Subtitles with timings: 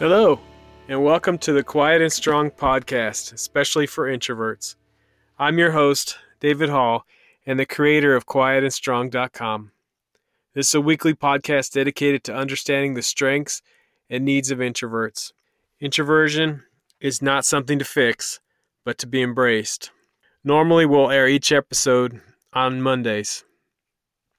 [0.00, 0.40] Hello,
[0.88, 4.76] and welcome to the Quiet and Strong podcast, especially for introverts.
[5.38, 7.04] I'm your host, David Hall,
[7.44, 9.72] and the creator of quietandstrong.com.
[10.54, 13.60] This is a weekly podcast dedicated to understanding the strengths
[14.08, 15.32] and needs of introverts.
[15.80, 16.62] Introversion
[16.98, 18.40] is not something to fix,
[18.86, 19.90] but to be embraced.
[20.42, 22.22] Normally, we'll air each episode
[22.54, 23.44] on Mondays.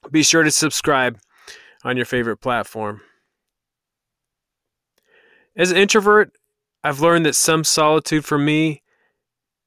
[0.10, 1.20] Be sure to subscribe
[1.84, 3.02] on your favorite platform.
[5.56, 6.32] As an introvert,
[6.84, 8.84] I've learned that some solitude for me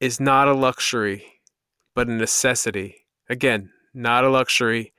[0.00, 1.24] is not a luxury,
[1.94, 3.06] but a necessity.
[3.28, 4.94] Again, not a luxury,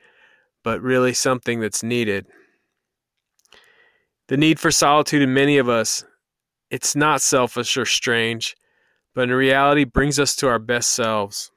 [0.63, 2.27] but really something that's needed.
[4.27, 6.03] The need for solitude in many of us,
[6.69, 8.55] it's not selfish or strange,
[9.15, 11.51] but in reality brings us to our best selves.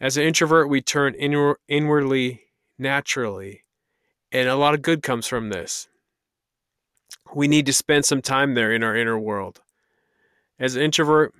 [0.00, 2.42] As an introvert, we turn inward, inwardly
[2.78, 3.62] naturally,
[4.30, 5.88] and a lot of good comes from this
[7.34, 9.60] we need to spend some time there in our inner world.
[10.58, 11.34] As an introvert,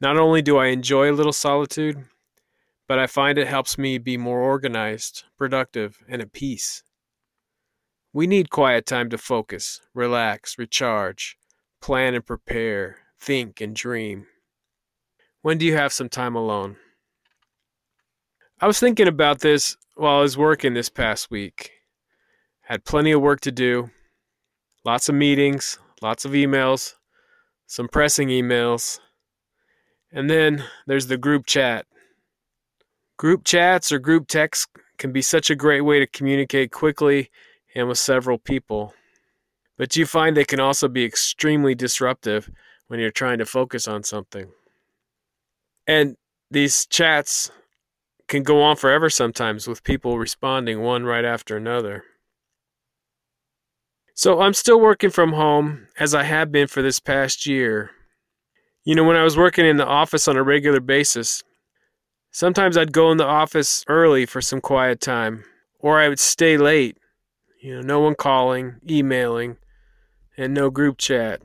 [0.00, 2.04] not only do I enjoy a little solitude,
[2.88, 6.82] but I find it helps me be more organized, productive, and at peace.
[8.12, 11.36] We need quiet time to focus, relax, recharge,
[11.80, 14.26] plan and prepare, think and dream.
[15.40, 16.76] When do you have some time alone?
[18.60, 21.70] I was thinking about this while I was working this past week.
[22.60, 23.90] Had plenty of work to do,
[24.84, 26.94] lots of meetings, lots of emails,
[27.66, 28.98] some pressing emails,
[30.12, 31.86] and then there's the group chat.
[33.16, 34.66] Group chats or group texts
[34.98, 37.30] can be such a great way to communicate quickly
[37.74, 38.94] and with several people.
[39.78, 42.50] But you find they can also be extremely disruptive
[42.88, 44.50] when you're trying to focus on something.
[45.86, 46.16] And
[46.50, 47.50] these chats
[48.28, 52.04] can go on forever sometimes with people responding one right after another.
[54.14, 57.90] So I'm still working from home as I have been for this past year.
[58.84, 61.42] You know, when I was working in the office on a regular basis,
[62.30, 65.44] sometimes I'd go in the office early for some quiet time,
[65.78, 66.98] or I would stay late.
[67.60, 69.56] You know, no one calling, emailing,
[70.36, 71.40] and no group chat.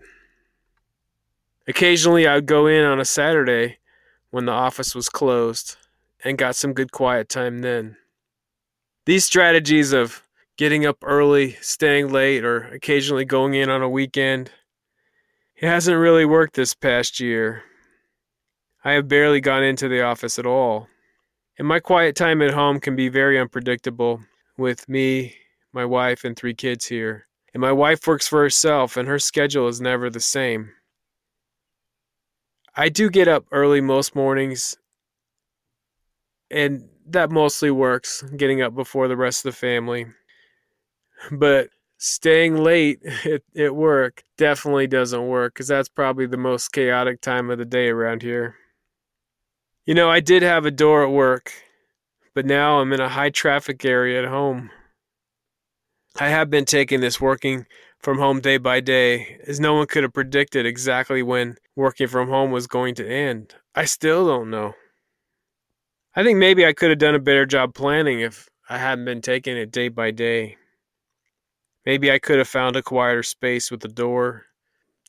[1.68, 3.78] Occasionally, I would go in on a Saturday
[4.31, 5.78] when the office was closed
[6.24, 7.97] and got some good quiet time then.
[9.06, 10.24] These strategies of
[10.57, 14.51] getting up early, staying late, or occasionally going in on a weekend.
[15.56, 17.63] It hasn't really worked this past year.
[18.84, 20.88] I have barely gone into the office at all.
[21.57, 24.22] And my quiet time at home can be very unpredictable
[24.57, 25.35] with me,
[25.73, 27.28] my wife, and three kids here.
[27.53, 30.72] And my wife works for herself, and her schedule is never the same.
[32.75, 34.78] I do get up early most mornings,
[36.51, 40.06] and that mostly works, getting up before the rest of the family.
[41.31, 47.22] But staying late at, at work definitely doesn't work because that's probably the most chaotic
[47.22, 48.55] time of the day around here.
[49.85, 51.53] You know, I did have a door at work,
[52.33, 54.69] but now I'm in a high traffic area at home.
[56.19, 57.67] I have been taking this working
[57.99, 62.29] from home day by day, as no one could have predicted exactly when working from
[62.29, 63.55] home was going to end.
[63.75, 64.73] I still don't know.
[66.16, 69.22] I think maybe I could have done a better job planning if I hadn't been
[69.22, 70.57] taking it day by day.
[71.88, 74.48] Maybe I could have found a quieter space with the door,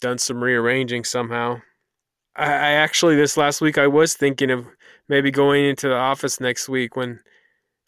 [0.01, 1.61] done some rearranging somehow.
[2.37, 4.65] I, I actually, this last week, I was thinking of
[5.09, 7.19] maybe going into the office next week when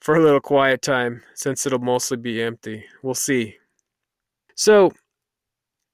[0.00, 2.84] for a little quiet time since it'll mostly be empty.
[3.00, 3.58] We'll see.
[4.56, 4.90] So,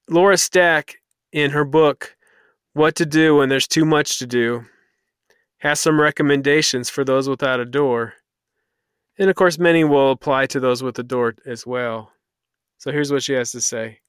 [0.09, 0.97] Laura Stack,
[1.33, 2.17] in her book,
[2.73, 4.65] What to Do When There's Too Much to Do,
[5.59, 8.15] has some recommendations for those without a door.
[9.19, 12.13] And of course, many will apply to those with a door as well.
[12.79, 14.01] So here's what she has to say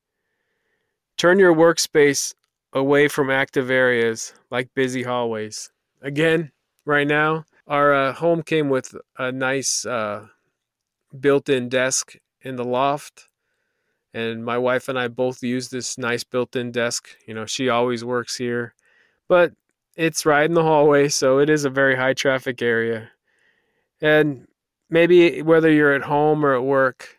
[1.18, 2.34] Turn your workspace
[2.74, 5.72] away from active areas like busy hallways.
[6.02, 6.52] Again,
[6.86, 10.28] right now, our uh, home came with a nice uh,
[11.20, 13.28] built in desk in the loft.
[14.14, 17.10] And my wife and I both use this nice built in desk.
[17.28, 18.74] You know, she always works here,
[19.28, 19.54] but
[19.96, 23.10] it's right in the hallway, so it is a very high traffic area.
[24.02, 24.48] And
[24.90, 27.17] maybe whether you're at home or at work,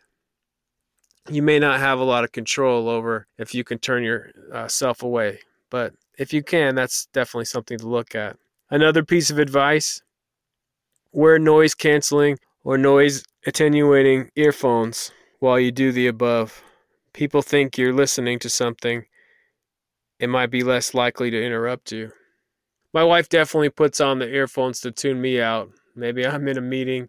[1.28, 5.06] you may not have a lot of control over if you can turn yourself uh,
[5.06, 5.40] away.
[5.70, 8.36] But if you can, that's definitely something to look at.
[8.70, 10.02] Another piece of advice
[11.12, 15.10] wear noise canceling or noise attenuating earphones
[15.40, 16.62] while you do the above.
[17.12, 19.04] People think you're listening to something,
[20.18, 22.12] it might be less likely to interrupt you.
[22.92, 25.70] My wife definitely puts on the earphones to tune me out.
[25.94, 27.08] Maybe I'm in a meeting,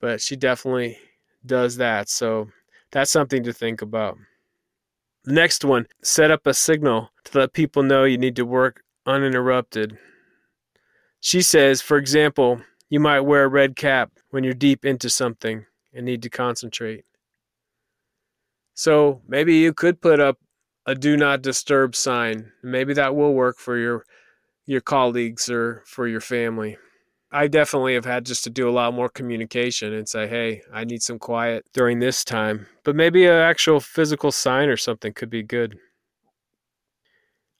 [0.00, 0.98] but she definitely
[1.44, 2.08] does that.
[2.08, 2.48] So
[2.94, 4.16] that's something to think about.
[5.26, 9.98] Next one, set up a signal to let people know you need to work uninterrupted.
[11.18, 15.66] She says, for example, you might wear a red cap when you're deep into something
[15.92, 17.04] and need to concentrate.
[18.74, 20.38] So maybe you could put up
[20.86, 22.52] a do not disturb sign.
[22.62, 24.04] Maybe that will work for your
[24.66, 26.76] your colleagues or for your family.
[27.34, 30.84] I definitely have had just to do a lot more communication and say, hey, I
[30.84, 32.68] need some quiet during this time.
[32.84, 35.76] But maybe an actual physical sign or something could be good.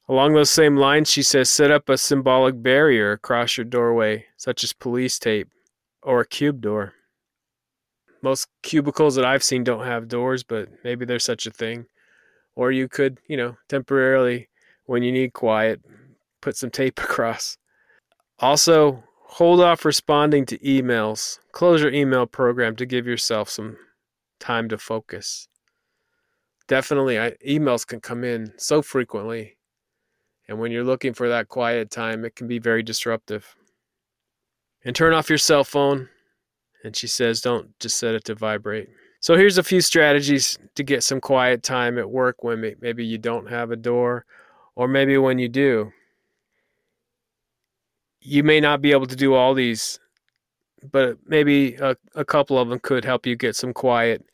[0.08, 4.62] Along those same lines, she says, set up a symbolic barrier across your doorway, such
[4.62, 5.48] as police tape
[6.04, 6.92] or a cube door.
[8.22, 11.86] Most cubicles that I've seen don't have doors, but maybe there's such a thing.
[12.54, 14.50] Or you could, you know, temporarily,
[14.86, 15.80] when you need quiet,
[16.40, 17.58] put some tape across.
[18.38, 21.38] Also, hold off responding to emails.
[21.52, 23.76] Close your email program to give yourself some
[24.38, 25.48] time to focus.
[26.68, 29.58] Definitely, I, emails can come in so frequently.
[30.48, 33.54] And when you're looking for that quiet time, it can be very disruptive.
[34.84, 36.08] And turn off your cell phone.
[36.84, 38.88] And she says, don't just set it to vibrate.
[39.20, 43.16] So here's a few strategies to get some quiet time at work when maybe you
[43.16, 44.26] don't have a door,
[44.76, 45.92] or maybe when you do
[48.24, 50.00] you may not be able to do all these,
[50.90, 54.24] but maybe a, a couple of them could help you get some quiet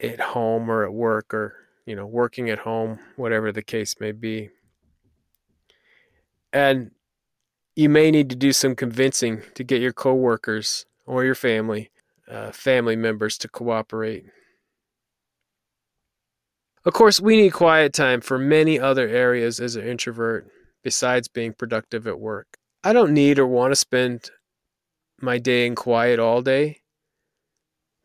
[0.00, 1.54] at home or at work or,
[1.84, 4.50] you know, working at home, whatever the case may be.
[6.52, 6.92] And
[7.74, 11.90] you may need to do some convincing to get your coworkers or your family,
[12.30, 14.26] uh, family members to cooperate.
[16.84, 20.48] Of course, we need quiet time for many other areas as an introvert
[20.84, 22.58] besides being productive at work.
[22.84, 24.30] I don't need or want to spend
[25.20, 26.82] my day in quiet all day,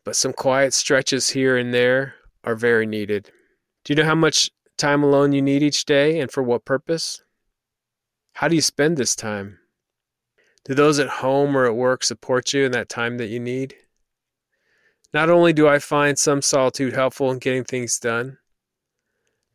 [0.04, 3.30] but some quiet stretches here and there are very needed.
[3.84, 7.22] Do you know how much time alone you need each day and for what purpose?
[8.32, 9.58] How do you spend this time?
[10.64, 13.74] Do those at home or at work support you in that time that you need?
[15.12, 18.38] Not only do I find some solitude helpful in getting things done,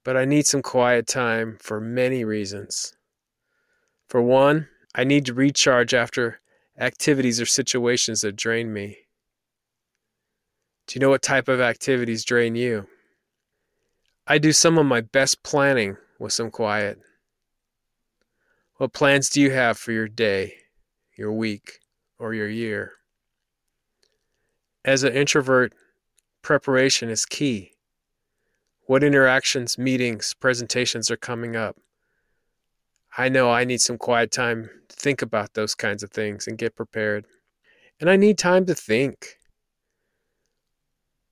[0.04, 2.96] but I need some quiet time for many reasons.
[4.08, 6.40] For one, I need to recharge after
[6.80, 8.98] activities or situations that drain me.
[10.88, 12.88] Do you know what type of activities drain you?
[14.28, 17.00] I do some of my best planning with some quiet.
[18.78, 20.54] What plans do you have for your day,
[21.18, 21.80] your week,
[22.20, 22.94] or your year?
[24.84, 25.74] As an introvert,
[26.42, 27.72] preparation is key.
[28.86, 31.78] What interactions, meetings, presentations are coming up?
[33.18, 36.58] I know I need some quiet time to think about those kinds of things and
[36.58, 37.26] get prepared.
[38.00, 39.38] And I need time to think.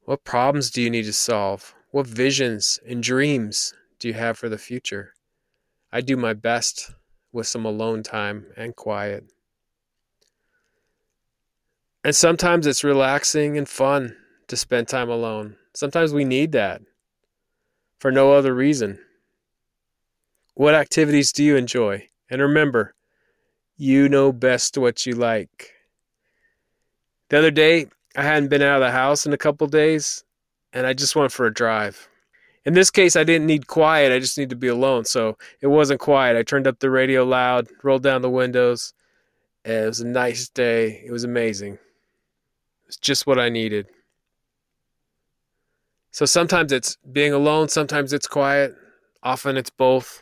[0.06, 1.74] What problems do you need to solve?
[1.92, 5.14] What visions and dreams do you have for the future?
[5.92, 6.92] I do my best
[7.34, 9.26] with some alone time and quiet.
[12.04, 14.16] And sometimes it's relaxing and fun
[14.48, 15.56] to spend time alone.
[15.74, 16.82] Sometimes we need that
[18.00, 19.00] for no other reason.
[20.56, 22.08] What activities do you enjoy?
[22.30, 22.94] And remember,
[23.78, 25.72] you know best what you like.
[27.30, 30.24] The other day, I hadn't been out of the house in a couple days,
[30.72, 32.08] and I just went for a drive.
[32.66, 35.68] In this case, I didn't need quiet, I just need to be alone, so it
[35.68, 36.38] wasn't quiet.
[36.38, 38.94] I turned up the radio loud, rolled down the windows.
[39.66, 41.04] It was a nice day.
[41.06, 41.74] It was amazing.
[41.74, 43.88] It was just what I needed.
[46.12, 48.76] So sometimes it's being alone, sometimes it's quiet,
[49.24, 50.22] often it's both.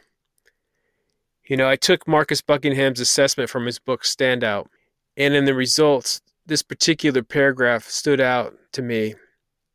[1.52, 4.68] You know, I took Marcus Buckingham's assessment from his book Standout,
[5.18, 9.16] and in the results, this particular paragraph stood out to me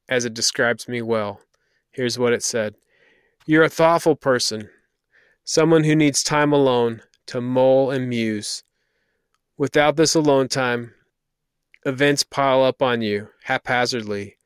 [0.09, 1.42] as it describes me well.
[1.90, 2.76] Here's what it said
[3.45, 4.71] You're a thoughtful person,
[5.45, 8.64] someone who needs time alone to mull and muse.
[9.59, 10.95] Without this alone time,
[11.85, 14.38] events pile up on you haphazardly,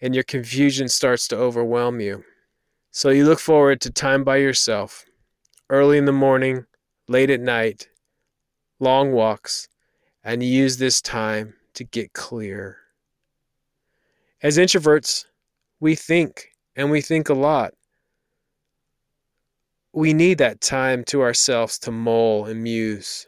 [0.00, 2.24] and your confusion starts to overwhelm you.
[2.90, 5.04] So you look forward to time by yourself
[5.70, 6.66] early in the morning,
[7.08, 7.88] late at night,
[8.80, 9.68] long walks,
[10.22, 12.78] and use this time to get clear.
[14.42, 15.24] As introverts,
[15.80, 17.74] we think, and we think a lot.
[19.92, 23.26] We need that time to ourselves to mull and muse.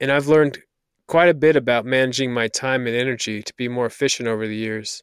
[0.00, 0.58] And I've learned
[1.06, 4.56] quite a bit about managing my time and energy to be more efficient over the
[4.56, 5.02] years.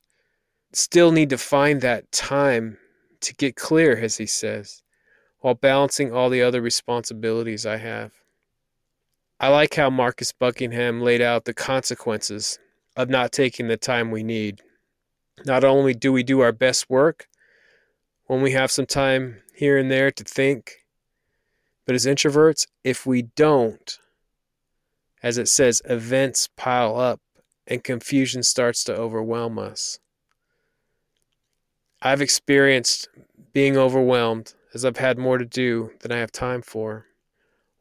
[0.74, 2.77] Still need to find that time
[3.21, 4.83] to get clear, as he says,
[5.39, 8.11] while balancing all the other responsibilities I have.
[9.39, 12.59] I like how Marcus Buckingham laid out the consequences
[12.97, 14.61] of not taking the time we need.
[15.45, 17.27] Not only do we do our best work
[18.25, 20.85] when we have some time here and there to think,
[21.85, 23.97] but as introverts, if we don't,
[25.23, 27.21] as it says, events pile up
[27.65, 29.99] and confusion starts to overwhelm us.
[32.01, 33.09] I've experienced
[33.51, 37.07] being overwhelmed as I've had more to do than I have time for,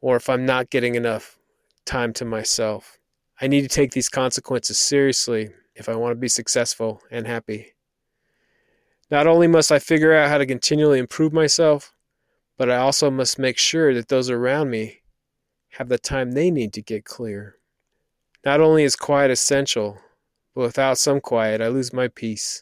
[0.01, 1.37] or if I'm not getting enough
[1.85, 2.99] time to myself.
[3.39, 7.75] I need to take these consequences seriously if I want to be successful and happy.
[9.09, 11.95] Not only must I figure out how to continually improve myself,
[12.57, 14.99] but I also must make sure that those around me
[15.77, 17.55] have the time they need to get clear.
[18.43, 19.97] Not only is quiet essential,
[20.53, 22.61] but without some quiet, I lose my peace.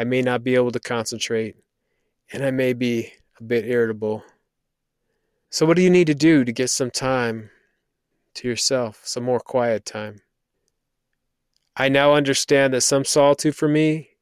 [0.00, 1.56] I may not be able to concentrate,
[2.32, 4.24] and I may be a bit irritable.
[5.50, 7.50] So, what do you need to do to get some time
[8.36, 10.22] to yourself, some more quiet time?
[11.76, 14.12] I now understand that some solitude for me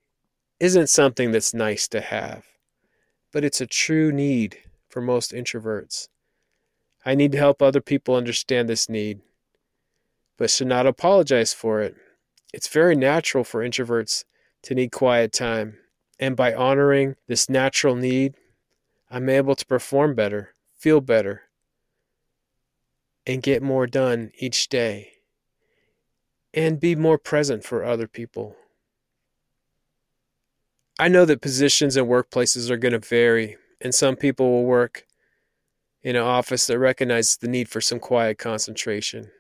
[0.58, 2.44] isn't something that's nice to have,
[3.32, 4.58] but it's a true need
[4.88, 6.08] for most introverts.
[7.06, 9.20] I need to help other people understand this need,
[10.38, 11.94] but should not apologize for it.
[12.52, 14.24] It's very natural for introverts
[14.62, 15.78] to need quiet time,
[16.18, 18.34] and by honoring this natural need,
[19.10, 21.42] I'm able to perform better, feel better,
[23.26, 25.12] and get more done each day,
[26.52, 28.56] and be more present for other people.
[30.98, 35.06] I know that positions and workplaces are going to vary, and some people will work
[36.02, 39.30] in an office that recognizes the need for some quiet concentration.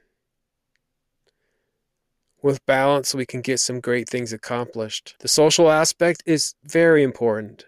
[2.40, 5.16] With balance, we can get some great things accomplished.
[5.18, 7.66] The social aspect is very important.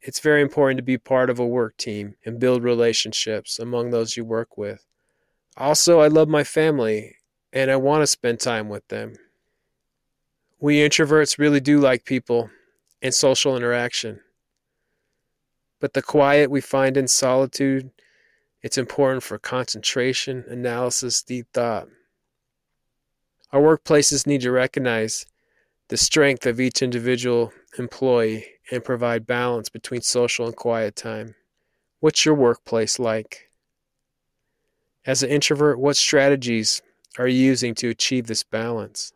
[0.00, 4.16] It's very important to be part of a work team and build relationships among those
[4.16, 4.86] you work with.
[5.56, 7.16] Also, I love my family
[7.52, 9.14] and I want to spend time with them.
[10.58, 12.50] We introverts really do like people
[13.02, 14.20] and social interaction.
[15.78, 17.90] But the quiet we find in solitude,
[18.62, 21.88] it's important for concentration, analysis, deep thought.
[23.52, 25.26] Our workplaces need to recognize
[25.88, 31.34] the strength of each individual employee and provide balance between social and quiet time.
[31.98, 33.50] What's your workplace like?
[35.04, 36.80] As an introvert, what strategies
[37.18, 39.12] are you using to achieve this balance?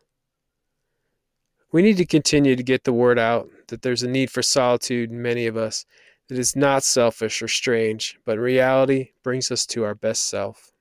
[1.71, 5.11] We need to continue to get the word out that there's a need for solitude
[5.11, 5.85] in many of us
[6.27, 10.71] that is not selfish or strange, but reality brings us to our best self.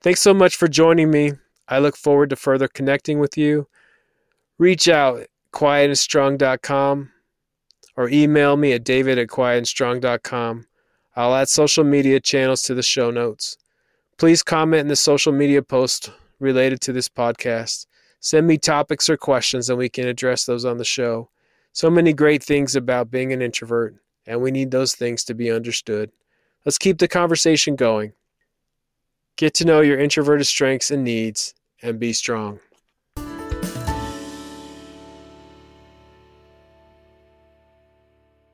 [0.00, 1.32] Thanks so much for joining me.
[1.68, 3.68] I look forward to further connecting with you.
[4.58, 7.10] Reach out at quietandstrong.com
[7.96, 10.66] or email me at david at quietandstrong.com.
[11.16, 13.56] I'll add social media channels to the show notes.
[14.18, 17.86] Please comment in the social media post related to this podcast.
[18.20, 21.30] Send me topics or questions and we can address those on the show.
[21.72, 23.96] So many great things about being an introvert,
[24.26, 26.10] and we need those things to be understood.
[26.64, 28.14] Let's keep the conversation going.
[29.36, 32.60] Get to know your introverted strengths and needs and be strong.